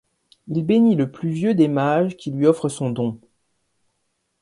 Il 0.47 0.65
bénit 0.65 0.95
le 0.95 1.11
plus 1.11 1.29
vieux 1.29 1.53
des 1.53 1.67
mages 1.67 2.17
qui 2.17 2.31
lui 2.31 2.47
offre 2.47 2.69
son 2.69 2.89
don. 2.89 3.19